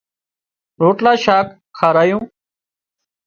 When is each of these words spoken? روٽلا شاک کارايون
روٽلا 0.81 1.13
شاک 1.23 1.47
کارايون 1.77 2.23